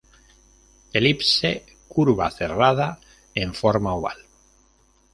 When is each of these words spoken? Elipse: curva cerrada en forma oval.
Elipse: 0.99 1.51
curva 1.87 2.31
cerrada 2.39 2.89
en 3.45 3.57
forma 3.63 3.97
oval. 4.03 4.29